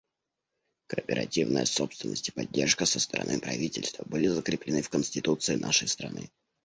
Кооперативная 0.87 1.65
собственность 1.65 2.27
и 2.29 2.31
поддержка 2.31 2.87
со 2.87 2.99
стороны 2.99 3.39
правительства 3.39 4.03
были 4.07 4.25
закреплены 4.29 4.81
в 4.81 4.89
Конституции 4.89 5.57
нашей 5.57 5.87
страны. 5.87 6.31